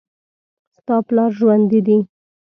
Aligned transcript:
ستا 0.75 0.95
پلار 1.07 1.31
ژوندي 1.39 1.79
دي 1.87 1.97